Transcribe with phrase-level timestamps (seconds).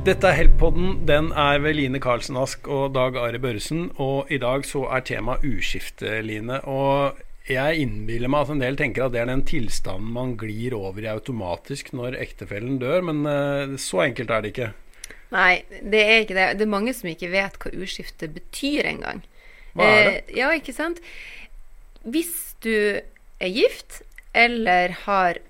[0.00, 1.02] Dette er Help-podden.
[1.04, 3.90] Den er ved Line Karlsen Ask og Dag Are Børresen.
[4.00, 6.56] Og i dag så er tema uskifte, Line.
[6.64, 10.72] Og jeg innbiller meg at en del tenker at det er den tilstanden man glir
[10.78, 14.70] over i automatisk når ektefellen dør, men uh, så enkelt er det ikke.
[15.36, 16.48] Nei, det er ikke det.
[16.56, 19.20] Det er mange som ikke vet hva uskifte betyr engang.
[19.76, 20.16] Hva er det?
[20.16, 21.04] Eh, ja, ikke sant.
[22.08, 22.72] Hvis du
[23.04, 24.00] er gift
[24.32, 25.44] eller har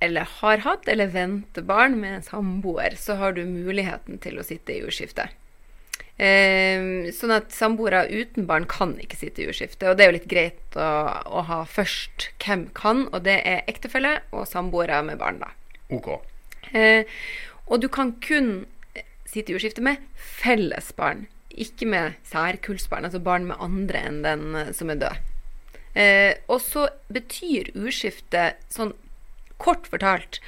[0.00, 4.44] eller har hatt eller venter barn med en samboer, så har du muligheten til å
[4.44, 5.28] sitte i jordskifte.
[6.16, 9.90] Eh, sånn at samboere uten barn kan ikke sitte i jordskifte.
[9.90, 10.88] Og det er jo litt greit å,
[11.28, 15.52] å, ha først hvem kan, og det er ektefelle og samboere med barn, da.
[15.92, 16.14] Ok.
[16.72, 17.04] Eh,
[17.66, 18.66] og du kan kun
[19.28, 24.46] sitte i jordskifte med felles barn, ikke med særkullsbarn, altså barn med andre enn den
[24.56, 25.32] eh, som er død.
[25.96, 28.92] Eh, og så betyr urskifte sånn
[29.62, 30.40] kort fortalt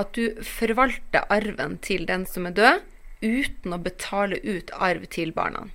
[0.00, 2.88] at du forvalter arven til den som er død,
[3.22, 5.68] uten å betale ut arv til barna.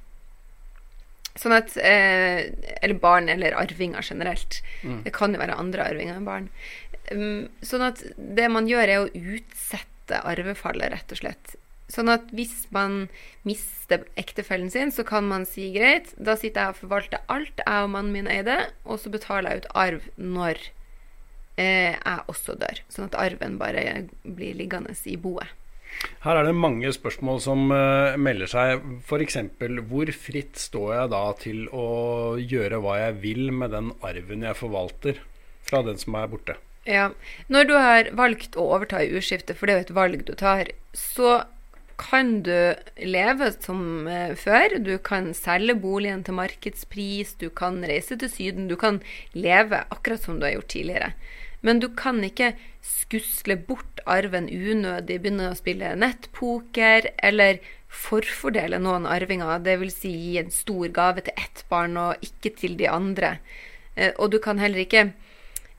[1.38, 2.50] Sånn at eh,
[2.82, 4.62] Eller barn eller arvinger generelt.
[4.82, 5.04] Mm.
[5.06, 6.50] Det kan jo være andre arvinger enn barn.
[7.14, 11.56] Um, sånn at det man gjør, er å utsette arvefallet, rett og slett.
[11.94, 13.06] Sånn at hvis man
[13.48, 17.86] mister ektefellen sin, så kan man si greit, da sitter jeg og forvalter alt jeg
[17.86, 20.66] og mannen min eide, og så betaler jeg ut arv når
[21.58, 22.84] jeg også dør.
[22.94, 25.50] Sånn at arven bare blir liggende i boet.
[26.22, 28.84] Her er det mange spørsmål som uh, melder seg.
[29.08, 29.40] F.eks.:
[29.90, 31.88] Hvor fritt står jeg da til å
[32.38, 35.22] gjøre hva jeg vil med den arven jeg forvalter
[35.68, 36.58] fra den som er borte?
[36.88, 37.10] Ja.
[37.52, 40.34] Når du har valgt å overta i urskiftet for det er jo et valg du
[40.40, 41.42] tar, så
[41.98, 44.78] kan du leve som eh, før.
[44.86, 48.70] Du kan selge boligen til markedspris, du kan reise til Syden.
[48.70, 49.02] Du kan
[49.34, 51.12] leve akkurat som du har gjort tidligere.
[51.66, 52.54] Men du kan ikke
[52.86, 59.58] skusle bort arven unødig, begynne å spille nettpoker eller forfordele noen arvinger.
[59.66, 59.98] Dvs.
[60.04, 63.38] Si gi en stor gave til ett barn og ikke til de andre.
[63.96, 65.10] Eh, og du kan heller ikke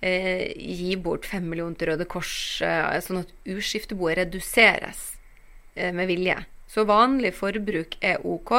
[0.03, 5.13] eh, gi bort fem millioner til Røde Kors, eh, sånn at uskifteboet reduseres
[5.77, 6.41] eh, med vilje.
[6.69, 8.53] Så vanlig forbruk er OK,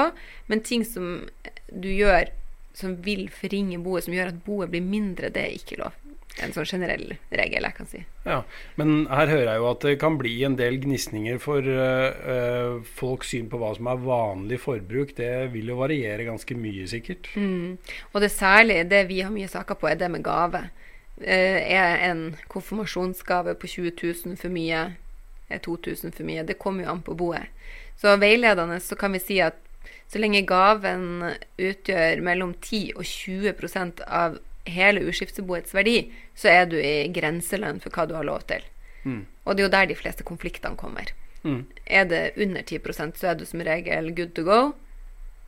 [0.50, 1.28] men ting som
[1.70, 2.32] du gjør
[2.80, 5.98] som vil forringe boet, som gjør at boet blir mindre, det er ikke lov
[6.44, 8.02] en sånn generell regel, jeg kan si.
[8.26, 8.40] Ja,
[8.80, 13.34] Men her hører jeg jo at det kan bli en del gnisninger for uh, folks
[13.34, 15.16] syn på hva som er vanlig forbruk.
[15.18, 17.32] Det vil jo variere ganske mye, sikkert.
[17.36, 17.78] Mm.
[18.14, 20.66] Og det særlig, det vi har mye saker på, er det med gave.
[21.20, 24.90] Uh, er en konfirmasjonsgave på 20 000 for mye?
[25.50, 26.46] Er 2000 for mye?
[26.46, 27.50] Det kommer jo an på boet.
[28.00, 29.58] Så veiledende så kan vi si at
[30.10, 34.40] så lenge gaven utgjør mellom 10 og 20% av
[34.74, 38.66] hele uskifteboets verdi, så er du i grenselønn for hva du har lov til.
[39.04, 39.24] Mm.
[39.46, 41.14] Og det er jo der de fleste konfliktene kommer.
[41.44, 41.64] Mm.
[41.88, 42.80] Er det under 10
[43.16, 44.62] så er du som regel good to go.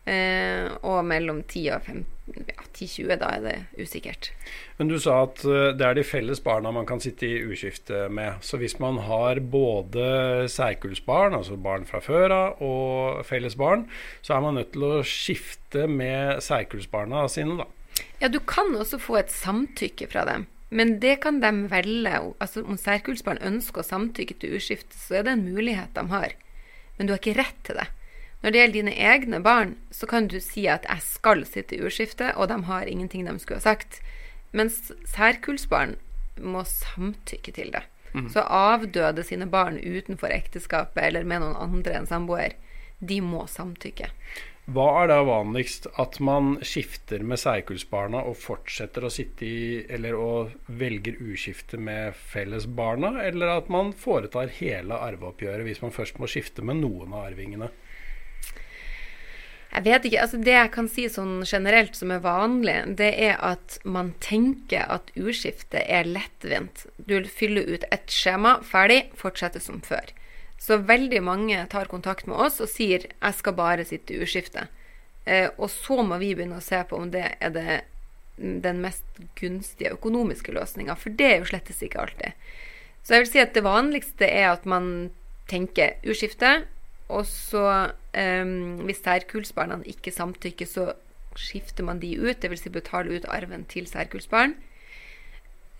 [0.01, 2.05] Eh, og mellom 10 og 15,
[2.49, 4.31] ja, 10-20, da er det usikkert.
[4.79, 8.07] Men du sa at uh, det er de felles barna man kan sitte i uskifte
[8.09, 8.39] med.
[8.41, 13.85] Så hvis man har både særkullsbarn, altså barn fra før av, og felles barn,
[14.25, 17.69] så er man nødt til å skifte med særkullsbarna sine, da.
[18.21, 20.45] Ja, du kan også få et samtykke fra dem.
[20.69, 22.19] Men det kan de velge.
[22.39, 26.37] Altså, om særkullsbarn ønsker å samtykke til uskifte, så er det en mulighet de har.
[26.97, 27.89] Men du har ikke rett til det.
[28.41, 31.81] Når det gjelder dine egne barn, så kan du si at 'jeg skal sitte i
[31.81, 34.01] urskifte', og de har ingenting de skulle ha sagt.
[34.51, 35.95] Mens særkullsbarn
[36.37, 37.83] må samtykke til det.
[38.13, 38.29] Mm.
[38.29, 42.53] Så avdøde sine barn utenfor ekteskapet eller med noen andre enn samboer,
[42.99, 44.09] de må samtykke.
[44.69, 45.87] Hva er da vanligst?
[45.99, 52.13] At man skifter med særkullsbarna og fortsetter å sitte i Eller å velger uskifte med
[52.15, 57.31] fellesbarna, eller at man foretar hele arveoppgjøret hvis man først må skifte med noen av
[57.31, 57.71] arvingene?
[59.71, 63.37] Jeg vet ikke, altså Det jeg kan si sånn generelt som er vanlig, det er
[63.39, 66.85] at man tenker at urskifte er lettvint.
[66.99, 70.11] Du fyller ut et skjema, ferdig, fortsetter som før.
[70.61, 74.67] Så veldig mange tar kontakt med oss og sier 'jeg skal bare sitte i urskifte'.
[75.25, 77.81] Eh, og så må vi begynne å se på om det er det,
[78.37, 79.03] den mest
[79.35, 82.33] gunstige økonomiske løsninga, for det er jo slettes ikke alltid.
[83.03, 85.11] Så jeg vil si at det vanligste er at man
[85.47, 86.65] tenker urskifte,
[87.09, 88.45] og så, eh,
[88.85, 90.93] hvis særkullsbarna ikke samtykker, så
[91.35, 92.63] skifter man de ut, dvs.
[92.63, 94.55] Si betaler ut arven til særkullsbarn.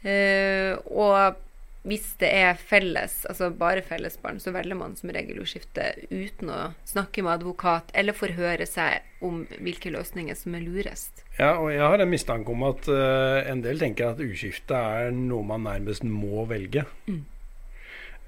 [0.03, 1.35] Eh, og
[1.81, 6.51] hvis det er felles, altså bare fellesbarn, så velger man som regel å skifte uten
[6.53, 11.23] å snakke med advokat eller forhøre seg om hvilke løsninger som er lurest.
[11.39, 15.09] Ja, og jeg har en mistanke om at uh, en del tenker at uskifte er
[15.15, 16.85] noe man nærmest må velge.
[17.09, 17.23] Mm.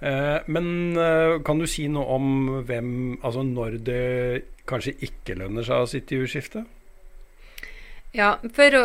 [0.01, 0.67] Uh, men
[0.97, 2.25] uh, kan du si noe om
[2.67, 2.89] hvem
[3.23, 4.01] Altså når det
[4.67, 6.65] kanskje ikke lønner seg å sitte i uskifte?
[8.13, 8.83] Ja, for å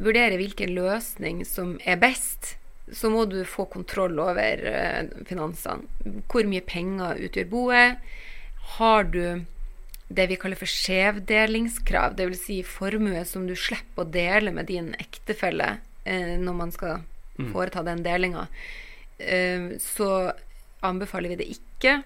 [0.00, 2.54] vurdere hvilken løsning som er best,
[2.92, 5.86] så må du få kontroll over uh, finansene.
[6.30, 8.12] Hvor mye penger utgjør boet?
[8.76, 9.46] Har du
[10.10, 12.42] det vi kaller for skjevdelingskrav, dvs.
[12.42, 17.04] Si formue som du slipper å dele med din ektefelle uh, når man skal
[17.38, 17.52] mm.
[17.52, 18.48] foreta den delinga,
[19.22, 20.10] uh, så
[20.86, 22.00] anbefaler vi det ikke.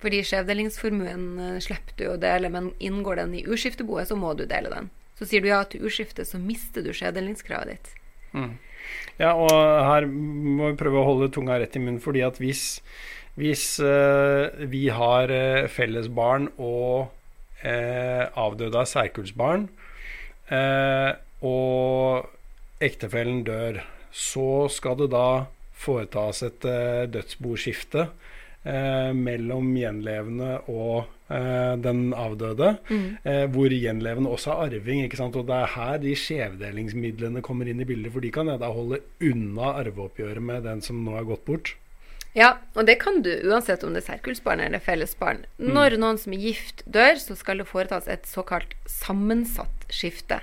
[0.00, 4.70] Fordi skjevdelingsformuen slipper du å dele, men inngår den i uskifteboet, så må du dele
[4.72, 4.88] den.
[5.18, 7.90] Så sier du ja til urskifte, så mister du skjevdelingskravet ditt.
[8.32, 8.54] Mm.
[9.20, 12.80] Ja, og her må vi prøve å holde tunga rett i munnen, fordi at hvis,
[13.40, 17.10] hvis uh, vi har uh, felles barn og
[17.62, 19.70] uh, avdøde av særkullsbarn,
[20.50, 22.24] og
[22.82, 23.76] ektefellen dør,
[24.10, 25.44] så skal det da
[25.78, 26.66] foretas et
[27.14, 28.08] dødsboskifte
[29.14, 33.04] mellom gjenlevende og Eh, den avdøde, mm.
[33.22, 35.04] eh, hvor gjenlevende også er arving.
[35.04, 35.36] ikke sant?
[35.38, 38.72] Og det er her de skjevdelingsmidlene kommer inn i bildet, for de kan jeg da
[38.74, 41.74] holde unna arveoppgjøret med den som nå er gått bort.
[42.36, 45.42] Ja, og det kan du uansett om det er særkullsbarn eller fellesbarn.
[45.58, 45.72] Mm.
[45.74, 50.38] Når noen som er gift, dør, så skal det foretas et såkalt sammensatt skifte.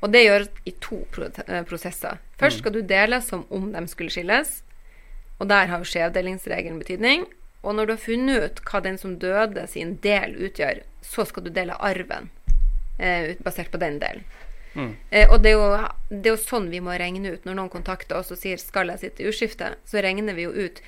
[0.00, 2.22] Og det gjøres i to eh, prosesser.
[2.40, 2.62] Først mm.
[2.62, 4.62] skal du dele som om de skulle skilles.
[5.38, 7.26] Og der har jo skjevdelingsregelen betydning.
[7.62, 11.46] Og når du har funnet ut hva den som døde sin del utgjør, så skal
[11.46, 12.30] du dele arven
[12.98, 14.24] eh, basert på den delen.
[14.74, 14.94] Mm.
[15.10, 15.68] Eh, og det er, jo,
[16.10, 17.44] det er, jo, sånn vi må regne ut.
[17.46, 20.54] Når noen kontakter oss og sier 'skal jeg sitte i urskifte', så regner vi jo
[20.54, 20.82] ut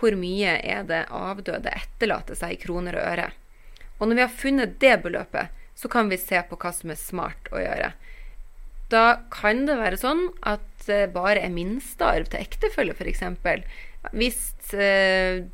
[0.00, 3.30] hvor mye er det avdøde etterlater seg i kroner og øre.
[4.00, 6.98] Og når vi har funnet det beløpet, så kan vi se på hva som er
[6.98, 7.92] smart å gjøre.
[8.90, 13.22] Da kan det være sånn at det bare er minstearv til ektefelle, f.eks.
[14.16, 15.44] Hvis eh,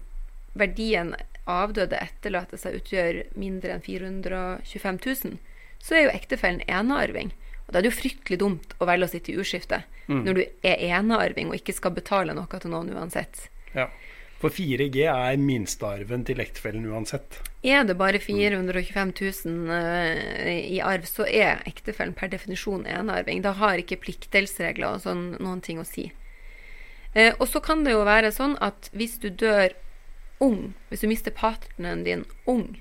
[0.59, 1.15] verdien
[1.47, 5.37] avdøde etterlater seg utgjør mindre enn 425 000,
[5.83, 7.33] så er jo ektefellen enearving.
[7.67, 10.23] Og da er det jo fryktelig dumt å velge å sitte i urskifte mm.
[10.23, 13.49] når du er enearving og ikke skal betale noe til noen uansett.
[13.75, 13.89] Ja.
[14.37, 17.39] For 4G er minstearven til ektefellen uansett.
[17.65, 23.41] Er det bare 425 000 uh, i arv, så er ektefellen per definisjon enearving.
[23.43, 26.11] Da har ikke pliktdelsregler og sånn noen ting å si.
[27.17, 29.73] Uh, og så kan det jo være sånn at hvis du dør
[30.43, 32.81] ung, hvis du mister partneren din ung,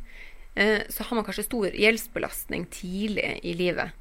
[0.55, 3.95] eh, så har man kanskje stor gjeldsbelastning tidlig i livet.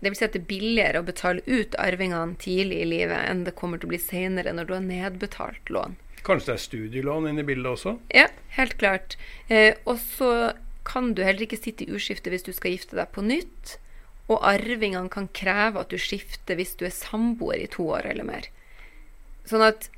[0.00, 3.44] Det vil si at det er billigere å betale ut arvingene tidlig i livet enn
[3.44, 5.98] det kommer til å bli senere når du har nedbetalt lån.
[6.24, 7.94] Kanskje det er studielån inne i bildet også?
[8.12, 8.26] Ja,
[8.56, 9.16] helt klart.
[9.48, 10.52] Eh, og så
[10.88, 13.76] kan du heller ikke sitte i uskifte hvis du skal gifte deg på nytt.
[14.30, 18.28] Og arvingene kan kreve at du skifter hvis du er samboer i to år eller
[18.28, 18.48] mer.
[19.48, 19.88] Sånn at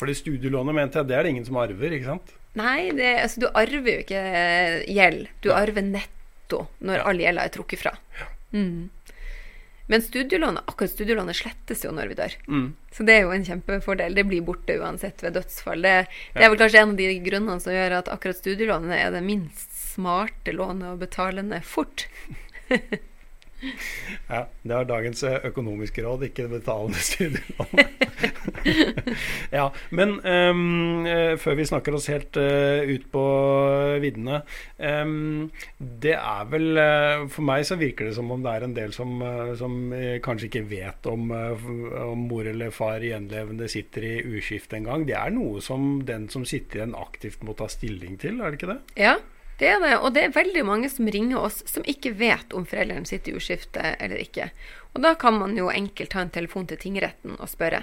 [0.00, 2.32] fordi studielånet mente jeg, det er det ingen som arver, ikke sant?
[2.58, 5.28] Nei, det, altså, du arver jo ikke eh, gjeld.
[5.44, 7.92] Du arver netto når all gjelda er trukket fra.
[8.56, 8.88] Mm.
[9.90, 12.34] Men studielånet, akkurat studielånet slettes jo når vi dør.
[12.46, 12.66] Mm.
[12.94, 14.14] Så det er jo en kjempefordel.
[14.14, 15.82] Det blir borte uansett ved dødsfall.
[15.82, 15.94] Det,
[16.34, 19.22] det, er vel kanskje en av de grunnene som gjør at akkurat studielånet er det
[19.26, 22.08] minst smarte lånet å betale ned fort.
[24.30, 27.82] Ja, det har dagens økonomiske råd, ikke betalende studielån.
[29.58, 31.06] ja, men um,
[31.40, 33.24] før vi snakker oss helt uh, ut på
[34.02, 34.42] viddene
[34.76, 35.48] um,
[35.78, 38.94] Det er vel uh, For meg så virker det som om det er en del
[38.96, 39.76] som, uh, som
[40.24, 45.06] kanskje ikke vet om, om mor eller far gjenlevende sitter i uskift engang.
[45.08, 48.60] Det er noe som den som sitter igjen aktivt må ta stilling til, er det
[48.60, 48.80] ikke det?
[49.00, 49.16] Ja,
[49.60, 52.64] det er det, og det er veldig mange som ringer oss som ikke vet om
[52.68, 54.48] foreldrene sitter i uskifte eller ikke.
[54.94, 57.82] Og da kan man jo enkelt ta en telefon til tingretten og spørre.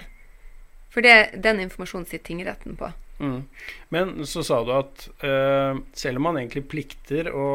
[0.93, 2.91] For det, den informasjonen sitter tingretten på.
[3.19, 3.43] Mm.
[3.89, 7.47] Men så sa du at uh, selv om man egentlig plikter å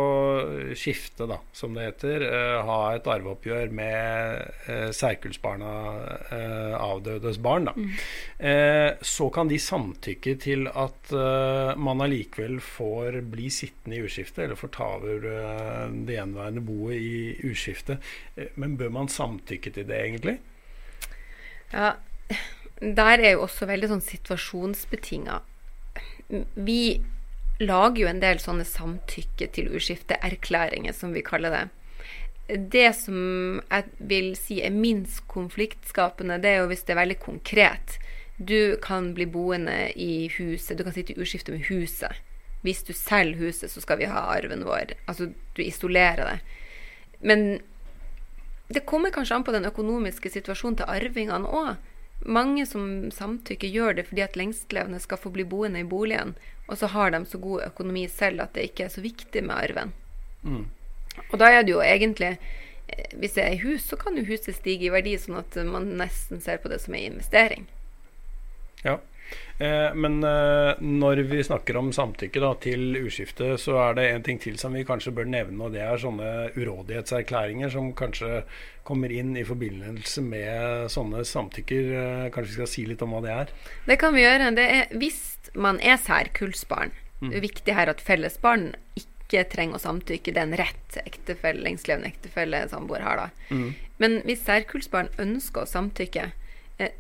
[0.78, 5.72] skifte, da, som det heter, uh, ha et arveoppgjør med uh, særkullsbarna,
[6.32, 7.92] uh, avdødes barn, da, mm.
[9.06, 11.12] så kan de samtykke til at
[11.78, 15.26] man allikevel får bli sittende i uskiftet, eller får ta over
[16.06, 17.98] det gjenværende boet i uskifte.
[18.56, 20.38] men bør man samtykke til det, egentlig?
[21.72, 21.94] Ja,
[22.80, 25.40] der er jo også veldig sånn situasjonsbetinga
[26.54, 27.00] vi
[27.60, 31.62] lager jo en del sånne samtykke til uskifteerklæringer, som vi kaller det.
[32.72, 37.18] Det som jeg vil si er minst konfliktskapende, det er jo hvis det er veldig
[37.22, 37.98] konkret.
[38.38, 42.16] Du kan bli boende i huset, du kan sitte i uskifte med huset.
[42.62, 44.96] Hvis du selger huset, så skal vi ha arven vår.
[45.10, 46.58] Altså, du isolerer det.
[47.22, 47.60] Men
[48.72, 51.74] det kommer kanskje an på den økonomiske situasjonen til arvingene òg.
[52.24, 56.34] Mange som samtykker, gjør det fordi at lengstlevende skal få bli boende i boligen,
[56.68, 59.56] og så har de så god økonomi selv at det ikke er så viktig med
[59.56, 59.94] arven.
[60.42, 60.66] Mm.
[61.30, 64.56] Og da er det jo egentlig eh, Hvis det er hus, så kan jo huset
[64.56, 67.68] stige i verdi, sånn at man nesten ser på det som en investering.
[68.82, 68.98] Ja.
[69.58, 74.24] Eh, men eh, når vi snakker om samtykke da, til uskifte, så er det en
[74.26, 78.42] ting til som vi kanskje bør nevne, og det er sånne urådighetserklæringer som kanskje
[78.86, 81.94] kommer inn i forbindelse med sånne samtykker.
[82.00, 83.54] Eh, kanskje vi skal si litt om hva det er?
[83.86, 84.50] Det kan vi gjøre.
[84.58, 85.22] Det er hvis
[85.54, 86.98] man er særkullsbarn.
[87.22, 90.32] Det er viktig her at fellesbarn ikke trenger å samtykke.
[90.34, 93.26] Det er en rett ektefelle, lengstlevende ektefelle samboer har da.
[93.54, 93.68] Mm.
[94.02, 96.32] Men hvis særkullsbarn ønsker å samtykke,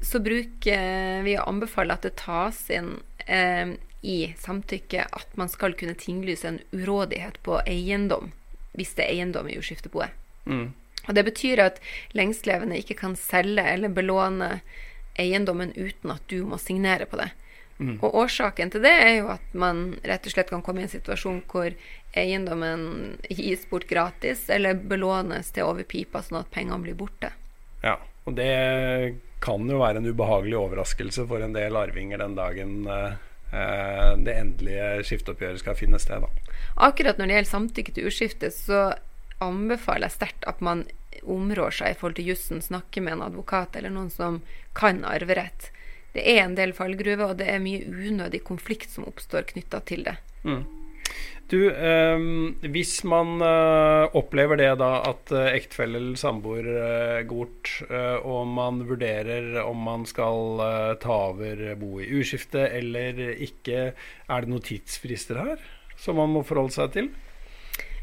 [0.00, 2.94] så bruker vi å anbefale at det tas inn
[3.26, 8.32] eh, i samtykke at man skal kunne tinglyse en urådighet på eiendom,
[8.74, 10.16] hvis det er eiendom i jordskifteboet.
[10.46, 10.72] Mm.
[11.08, 11.78] Og Det betyr at
[12.14, 14.60] lengstlevende ikke kan selge eller belåne
[15.18, 17.30] eiendommen uten at du må signere på det.
[17.82, 17.96] Mm.
[17.98, 20.92] Og årsaken til det er jo at man rett og slett kan komme i en
[20.92, 21.74] situasjon hvor
[22.18, 27.32] eiendommen gis bort gratis eller belånes til over pipa, sånn at pengene blir borte.
[27.82, 27.96] Ja,
[28.26, 28.50] og det
[29.42, 33.14] kan jo være en ubehagelig overraskelse for en del arvinger den dagen eh,
[33.50, 36.24] eh, det endelige skifteoppgjøret skal finne sted.
[36.24, 36.56] Da.
[36.88, 38.82] Akkurat når det gjelder samtykke til uskifte, så
[39.42, 40.86] anbefaler jeg sterkt at man
[41.22, 44.40] områr seg i forhold til jussen, snakker med en advokat eller noen som
[44.78, 45.70] kan arverett.
[46.12, 50.04] Det er en del fallgruver, og det er mye unødig konflikt som oppstår knytta til
[50.08, 50.18] det.
[50.44, 50.64] Mm.
[51.52, 52.22] Du, eh,
[52.72, 58.16] hvis man eh, opplever det da at eh, ektefelle eller samboer eh, går bort, eh,
[58.24, 64.46] og man vurderer om man skal eh, ta over bo i uskifte eller ikke, er
[64.46, 65.68] det noen tidsfrister her
[66.00, 67.12] som man må forholde seg til?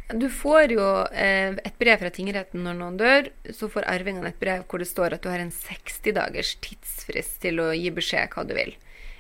[0.10, 3.28] Du får jo eh, et brev fra tingretten når noen dør.
[3.54, 7.38] Så får arvingene et brev hvor det står at du har en 60 dagers tidsfrist
[7.44, 8.74] til å gi beskjed hva du vil.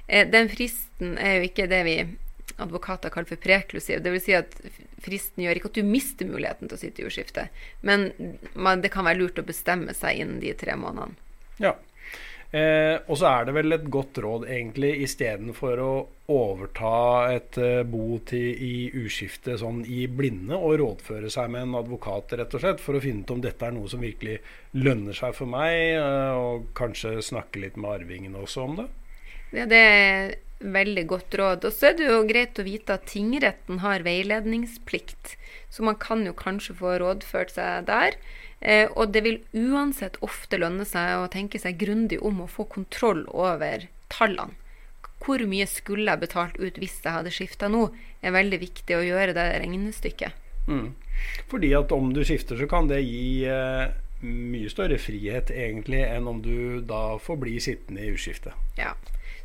[0.07, 1.97] Eh, den fristen er jo ikke det vi
[2.63, 4.01] advokater kaller for preklusiv.
[4.05, 4.25] Dvs.
[4.25, 4.55] Si at
[5.03, 7.49] fristen gjør ikke at du mister muligheten til å sitte i jordskifte,
[7.87, 8.09] men
[8.53, 11.17] man, det kan være lurt å bestemme seg innen de tre månedene.
[11.59, 11.75] Ja.
[12.51, 15.91] Eh, og så er det vel et godt råd, egentlig, istedenfor å
[16.33, 16.93] overta
[17.35, 22.33] et eh, bo til, i uskifte sånn i blinde, og rådføre seg med en advokat,
[22.39, 24.39] rett og slett, for å finne ut om dette er noe som virkelig
[24.81, 28.87] lønner seg for meg, eh, og kanskje snakke litt med arvingene også om det.
[29.53, 29.85] Ja, det
[30.59, 31.65] veldig godt råd.
[31.67, 35.35] Og så er det jo greit å vite at tingretten har veiledningsplikt,
[35.71, 38.17] så man kan jo kanskje få rådført seg der.
[38.59, 42.67] Eh, og det vil uansett ofte lønne seg å tenke seg grundig om å få
[42.67, 44.57] kontroll over tallene.
[45.19, 47.89] Hvor mye skulle jeg betalt ut hvis jeg hadde skifta nå,
[48.23, 50.45] er veldig viktig å gjøre det regnestykket.
[50.69, 50.93] Mm.
[51.51, 53.91] Fordi at om du skifter, så kan det gi eh,
[54.23, 58.55] mye større frihet egentlig enn om du da får bli sittende i uskifte.
[58.79, 58.93] Ja.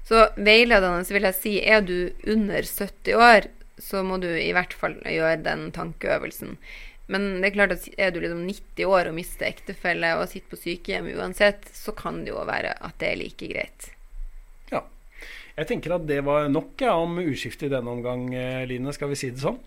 [0.05, 3.49] Så veiledende vil jeg si er du under 70 år,
[3.81, 6.59] så må du i hvert fall gjøre den tankeøvelsen.
[7.13, 10.53] Men det er klart at er du liksom 90 år og mister ektefelle og sitter
[10.53, 13.91] på sykehjem uansett, så kan det jo være at det er like greit.
[14.73, 14.85] Ja.
[15.59, 18.93] Jeg tenker at det var nok ja, om uskifte i denne omgang, eh, Line.
[18.97, 19.61] Skal vi si det sånn?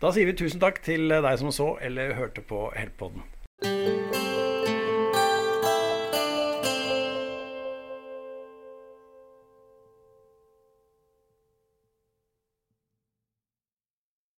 [0.00, 3.24] Da sier vi tusen takk til deg som så eller hørte på Heltpodden.